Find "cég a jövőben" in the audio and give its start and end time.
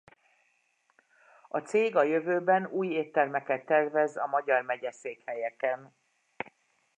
1.59-2.65